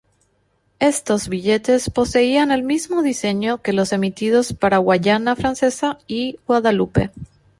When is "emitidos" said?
3.93-4.51